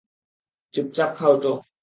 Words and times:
চুপচাপ 0.73 1.11
খাও 1.17 1.33
তো। 1.43 1.51